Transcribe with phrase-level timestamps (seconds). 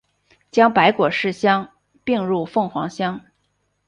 [0.49, 1.69] 将白果市乡
[2.03, 3.21] 并入凤凰乡。